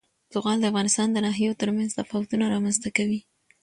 زغال 0.33 0.57
د 0.61 0.65
افغانستان 0.71 1.07
د 1.11 1.17
ناحیو 1.25 1.57
ترمنځ 1.61 1.89
تفاوتونه 1.99 2.43
رامنځ 2.53 2.77
ته 2.83 2.89
کوي. 2.97 3.19